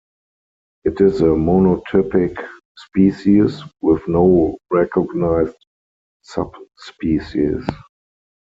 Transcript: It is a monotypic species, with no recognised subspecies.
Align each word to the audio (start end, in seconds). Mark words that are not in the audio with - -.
It 0.83 0.99
is 0.99 1.21
a 1.21 1.25
monotypic 1.25 2.43
species, 2.75 3.61
with 3.81 4.01
no 4.07 4.57
recognised 4.71 5.63
subspecies. 6.23 7.67